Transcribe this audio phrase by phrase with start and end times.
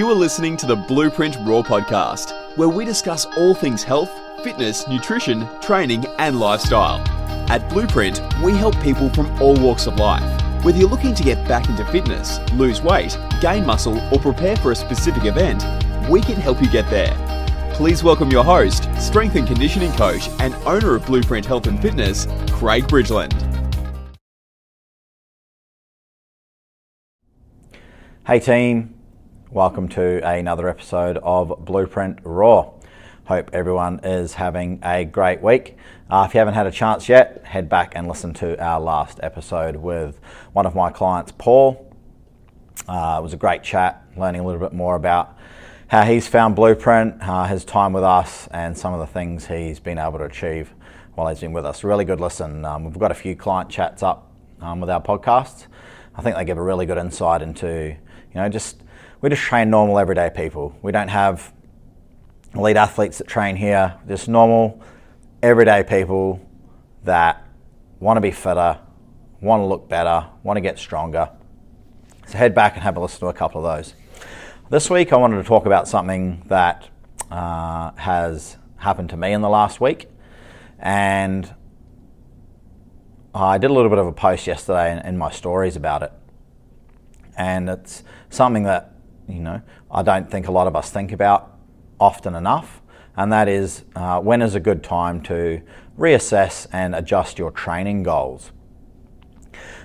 [0.00, 4.10] You are listening to the Blueprint Raw podcast, where we discuss all things health,
[4.42, 7.06] fitness, nutrition, training, and lifestyle.
[7.50, 10.24] At Blueprint, we help people from all walks of life.
[10.64, 14.72] Whether you're looking to get back into fitness, lose weight, gain muscle, or prepare for
[14.72, 15.62] a specific event,
[16.08, 17.14] we can help you get there.
[17.74, 22.26] Please welcome your host, strength and conditioning coach, and owner of Blueprint Health and Fitness,
[22.52, 23.34] Craig Bridgeland.
[28.26, 28.94] Hey team,
[29.52, 32.70] welcome to another episode of Blueprint Raw.
[33.24, 35.76] Hope everyone is having a great week.
[36.08, 39.18] Uh, if you haven't had a chance yet, head back and listen to our last
[39.24, 40.20] episode with
[40.52, 41.92] one of my clients, Paul.
[42.86, 45.36] Uh, it was a great chat, learning a little bit more about
[45.88, 49.80] how he's found Blueprint, uh, his time with us, and some of the things he's
[49.80, 50.72] been able to achieve
[51.14, 51.82] while he's been with us.
[51.82, 52.64] Really good listen.
[52.64, 54.30] Um, we've got a few client chats up
[54.60, 55.66] um, with our podcasts.
[56.14, 57.96] I think they give a really good insight into
[58.32, 58.82] you know, just
[59.20, 60.76] we just train normal everyday people.
[60.82, 61.52] We don't have
[62.54, 63.94] elite athletes that train here.
[64.08, 64.82] Just normal
[65.42, 66.40] everyday people
[67.04, 67.46] that
[67.98, 68.78] want to be fitter,
[69.40, 71.30] want to look better, want to get stronger.
[72.26, 73.94] So head back and have a listen to a couple of those.
[74.70, 76.88] This week, I wanted to talk about something that
[77.30, 80.08] uh, has happened to me in the last week,
[80.78, 81.52] and
[83.34, 86.12] I did a little bit of a post yesterday in, in my stories about it
[87.40, 88.92] and it's something that
[89.32, 91.58] you know I don't think a lot of us think about
[91.98, 92.82] often enough,
[93.16, 95.62] and that is uh, when is a good time to
[95.98, 98.52] reassess and adjust your training goals.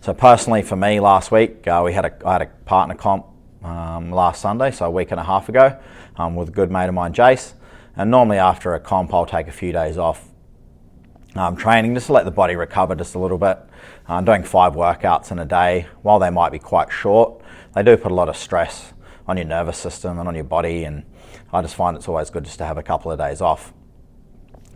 [0.00, 3.26] So personally, for me, last week uh, we had a I had a partner comp
[3.62, 5.78] um, last Sunday, so a week and a half ago,
[6.16, 7.54] um, with a good mate of mine, Jace.
[7.96, 10.30] And normally after a comp, I'll take a few days off
[11.36, 13.58] um, training just to let the body recover just a little bit.
[14.08, 17.42] I'm doing five workouts in a day, while they might be quite short,
[17.74, 18.92] they do put a lot of stress
[19.30, 20.84] on your nervous system and on your body.
[20.84, 21.04] And
[21.52, 23.72] I just find it's always good just to have a couple of days off.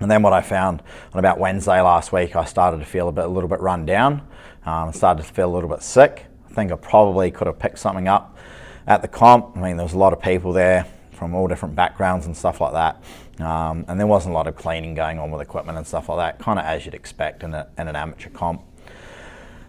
[0.01, 3.13] And then what I found on about Wednesday last week, I started to feel a
[3.13, 4.27] bit, a little bit run down.
[4.65, 6.27] Um, started to feel a little bit sick.
[6.49, 8.39] I think I probably could have picked something up
[8.87, 9.57] at the comp.
[9.57, 12.61] I mean, there was a lot of people there from all different backgrounds and stuff
[12.61, 13.03] like that.
[13.45, 16.19] Um, and there wasn't a lot of cleaning going on with equipment and stuff like
[16.19, 18.63] that, kind of as you'd expect in, a, in an amateur comp.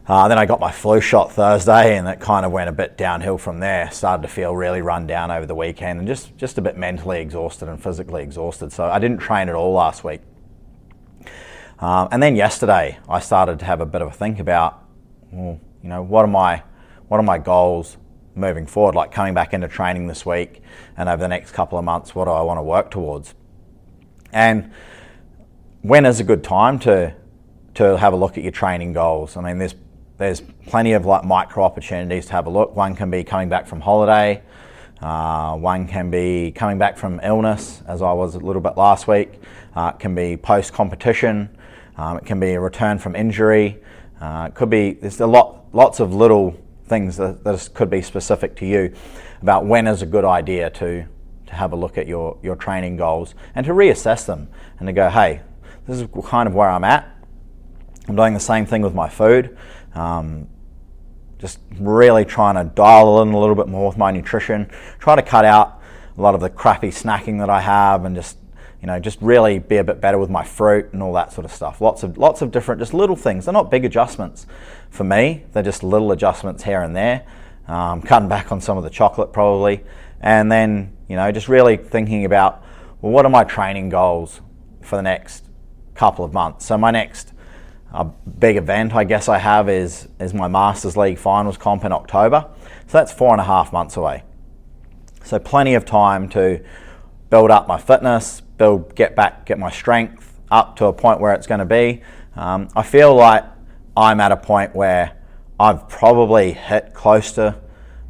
[0.07, 2.95] Uh, then I got my flu shot Thursday, and it kind of went a bit
[2.95, 3.89] downhill from there.
[3.89, 7.21] Started to feel really run down over the weekend, and just just a bit mentally
[7.21, 8.71] exhausted and physically exhausted.
[8.71, 10.21] So I didn't train at all last week.
[11.79, 14.83] Um, and then yesterday, I started to have a bit of a think about,
[15.31, 16.61] well, you know, what are my
[17.07, 17.97] what are my goals
[18.35, 18.93] moving forward?
[18.93, 20.61] Like coming back into training this week,
[20.97, 23.33] and over the next couple of months, what do I want to work towards?
[24.31, 24.71] And
[25.81, 27.15] when is a good time to
[27.73, 29.35] to have a look at your training goals?
[29.35, 29.75] I mean, there's
[30.17, 32.75] there's plenty of like micro opportunities to have a look.
[32.75, 34.41] One can be coming back from holiday.
[35.01, 39.07] Uh, one can be coming back from illness, as I was a little bit last
[39.07, 39.41] week.
[39.75, 41.49] Uh, it can be post competition.
[41.97, 43.81] Um, it can be a return from injury.
[44.21, 48.01] Uh, it could be there's a lot, lots of little things that, that could be
[48.01, 48.93] specific to you
[49.41, 51.05] about when is a good idea to
[51.45, 54.47] to have a look at your your training goals and to reassess them
[54.79, 55.41] and to go, hey,
[55.87, 57.11] this is kind of where I'm at.
[58.07, 59.57] I'm doing the same thing with my food.
[59.95, 60.47] Um,
[61.37, 64.69] just really trying to dial in a little bit more with my nutrition,
[64.99, 65.81] try to cut out
[66.17, 68.37] a lot of the crappy snacking that I have, and just
[68.81, 71.45] you know just really be a bit better with my fruit and all that sort
[71.45, 71.81] of stuff.
[71.81, 73.45] Lots of lots of different just little things.
[73.45, 74.47] They're not big adjustments
[74.89, 75.43] for me.
[75.51, 77.25] They're just little adjustments here and there.
[77.67, 79.83] Um, cutting back on some of the chocolate probably,
[80.21, 82.63] and then you know just really thinking about
[83.01, 84.41] well, what are my training goals
[84.81, 85.45] for the next
[85.95, 86.65] couple of months?
[86.65, 87.33] So my next
[87.95, 91.91] a big event I guess I have is is my Masters League finals comp in
[91.91, 92.45] October.
[92.87, 94.23] So that's four and a half months away.
[95.23, 96.63] So plenty of time to
[97.29, 101.33] build up my fitness, build get back, get my strength up to a point where
[101.33, 102.01] it's going to be.
[102.35, 103.45] Um, I feel like
[103.95, 105.17] I'm at a point where
[105.59, 107.55] I've probably hit close to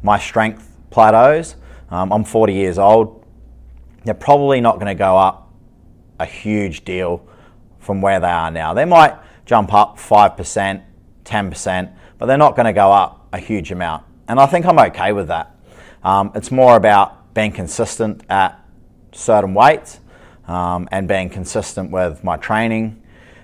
[0.02, 1.56] my strength plateaus.
[1.90, 3.24] Um, I'm 40 years old.
[4.04, 5.52] They're probably not going to go up
[6.18, 7.26] a huge deal
[7.78, 8.74] from where they are now.
[8.74, 9.16] They might
[9.46, 10.82] jump up 5%,
[11.24, 14.04] 10%, but they're not going to go up a huge amount.
[14.28, 15.56] And I think I'm okay with that.
[16.02, 18.60] Um, it's more about being consistent at
[19.12, 20.00] certain weights
[20.46, 23.02] um, and being consistent with my training.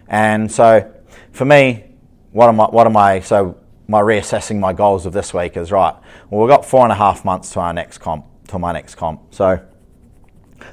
[0.09, 0.93] And so
[1.31, 1.85] for me,
[2.33, 3.59] what am I, what am I, so
[3.89, 5.95] my reassessing my goals of this week is right.
[6.31, 8.95] Well, we've got four and a half months to our next comp, to my next
[8.95, 9.35] comp.
[9.35, 9.61] So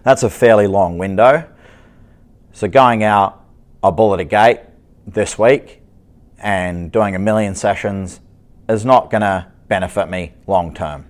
[0.04, 1.48] that's a fairly long window.
[2.54, 3.46] So going out
[3.84, 4.60] a bullet a gate
[5.14, 5.82] this week
[6.38, 8.22] and doing a million sessions
[8.68, 11.06] is not going to benefit me long term.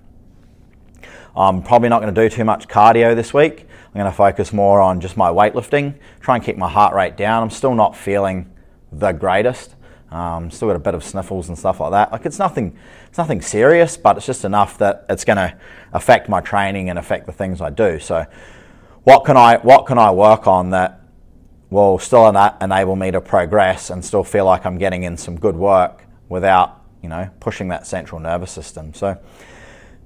[1.36, 3.66] I'm probably not going to do too much cardio this week.
[3.86, 7.16] I'm going to focus more on just my weightlifting, try and keep my heart rate
[7.16, 7.42] down.
[7.42, 8.52] I'm still not feeling
[8.92, 9.76] the greatest.
[10.10, 12.10] Um, still got a bit of sniffles and stuff like that.
[12.10, 12.76] Like it's nothing,
[13.08, 15.56] it's nothing serious, but it's just enough that it's going to
[15.92, 18.00] affect my training and affect the things I do.
[18.00, 18.26] So,
[19.04, 20.99] what can I what can I work on that
[21.70, 22.28] will still
[22.60, 26.82] enable me to progress and still feel like I'm getting in some good work without
[27.02, 28.92] you know pushing that central nervous system.
[28.92, 29.18] So,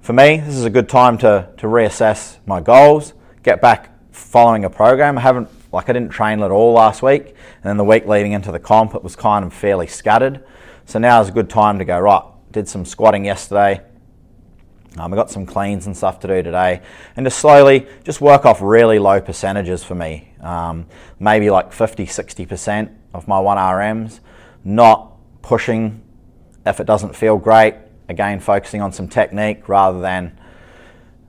[0.00, 4.64] for me, this is a good time to to reassess my goals, get back following
[4.64, 5.18] a program.
[5.18, 8.32] I haven't like I didn't train at all last week, and then the week leading
[8.32, 10.44] into the comp, it was kind of fairly scattered.
[10.84, 12.22] So now is a good time to go right.
[12.52, 13.80] Did some squatting yesterday.
[14.98, 16.80] Um, I got some cleans and stuff to do today,
[17.16, 20.28] and just slowly just work off really low percentages for me.
[20.40, 20.86] Um,
[21.18, 24.20] maybe like 50, 60% of my 1RMs,
[24.62, 25.12] not
[25.42, 26.02] pushing
[26.64, 27.74] if it doesn't feel great.
[28.08, 30.38] Again, focusing on some technique rather than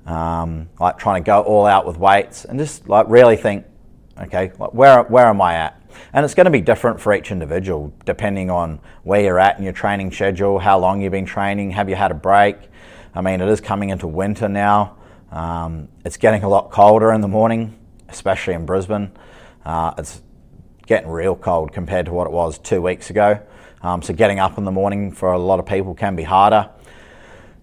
[0.05, 3.65] um, like trying to go all out with weights, and just like really think
[4.17, 5.81] Okay, where, where am I at?
[6.13, 9.63] And it's going to be different for each individual depending on where you're at in
[9.63, 12.55] your training schedule, how long you've been training, have you had a break?
[13.15, 14.97] I mean, it is coming into winter now.
[15.31, 17.79] Um, it's getting a lot colder in the morning,
[18.09, 19.11] especially in Brisbane.
[19.65, 20.21] Uh, it's
[20.85, 23.39] getting real cold compared to what it was two weeks ago.
[23.81, 26.69] Um, so getting up in the morning for a lot of people can be harder.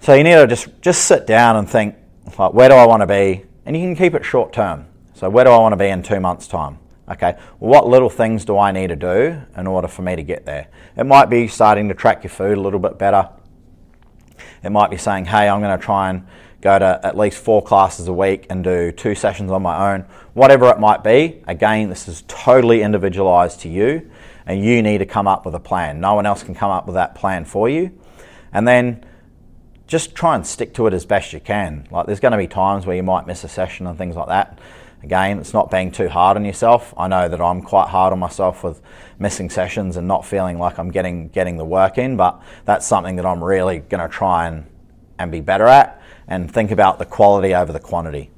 [0.00, 1.96] So you need to just just sit down and think,
[2.38, 3.44] like, where do I want to be?
[3.66, 4.86] And you can keep it short term.
[5.14, 6.78] So where do I want to be in two months' time?
[7.08, 10.46] Okay, what little things do I need to do in order for me to get
[10.46, 10.68] there?
[10.96, 13.28] It might be starting to track your food a little bit better.
[14.62, 16.26] It might be saying, hey, I'm going to try and
[16.60, 20.02] go to at least four classes a week and do two sessions on my own.
[20.34, 24.10] Whatever it might be, again, this is totally individualized to you,
[24.46, 26.00] and you need to come up with a plan.
[26.00, 27.98] No one else can come up with that plan for you.
[28.52, 29.04] And then
[29.92, 31.86] just try and stick to it as best you can.
[31.90, 34.28] Like, there's going to be times where you might miss a session and things like
[34.28, 34.58] that.
[35.02, 36.94] Again, it's not being too hard on yourself.
[36.96, 38.80] I know that I'm quite hard on myself with
[39.18, 43.16] missing sessions and not feeling like I'm getting getting the work in, but that's something
[43.16, 44.64] that I'm really going to try and
[45.18, 48.30] and be better at and think about the quality over the quantity.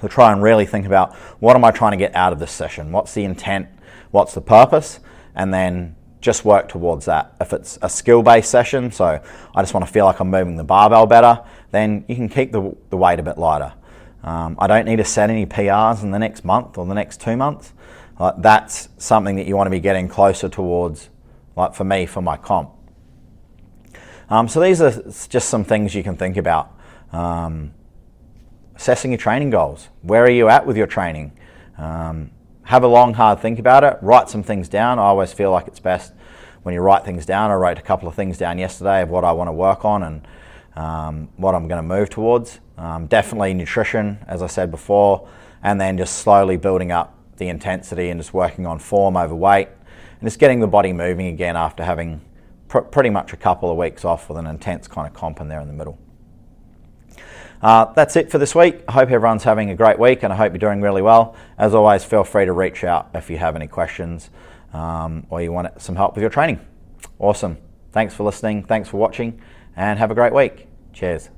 [0.00, 2.50] So try and really think about what am I trying to get out of this
[2.50, 2.90] session?
[2.90, 3.68] What's the intent?
[4.10, 4.98] What's the purpose?
[5.32, 7.34] And then just work towards that.
[7.40, 9.22] If it's a skill based session, so
[9.54, 12.52] I just want to feel like I'm moving the barbell better, then you can keep
[12.52, 13.72] the, the weight a bit lighter.
[14.22, 17.20] Um, I don't need to set any PRs in the next month or the next
[17.20, 17.72] two months.
[18.18, 21.08] Like that's something that you want to be getting closer towards,
[21.56, 22.70] like for me, for my comp.
[24.28, 24.90] Um, so these are
[25.28, 26.76] just some things you can think about.
[27.12, 27.72] Um,
[28.76, 29.88] assessing your training goals.
[30.02, 31.32] Where are you at with your training?
[31.78, 32.30] Um,
[32.70, 33.98] have a long, hard think about it.
[34.00, 35.00] Write some things down.
[35.00, 36.12] I always feel like it's best
[36.62, 37.50] when you write things down.
[37.50, 40.04] I wrote a couple of things down yesterday of what I want to work on
[40.04, 40.28] and
[40.76, 42.60] um, what I'm going to move towards.
[42.78, 45.28] Um, definitely nutrition, as I said before,
[45.64, 49.66] and then just slowly building up the intensity and just working on form over weight
[50.20, 52.20] and just getting the body moving again after having
[52.68, 55.48] pr- pretty much a couple of weeks off with an intense kind of comp in
[55.48, 55.98] there in the middle.
[57.62, 58.82] Uh, that's it for this week.
[58.88, 61.36] I hope everyone's having a great week and I hope you're doing really well.
[61.58, 64.30] As always, feel free to reach out if you have any questions
[64.72, 66.60] um, or you want some help with your training.
[67.18, 67.58] Awesome.
[67.92, 68.64] Thanks for listening.
[68.64, 69.40] Thanks for watching
[69.76, 70.68] and have a great week.
[70.92, 71.30] Cheers.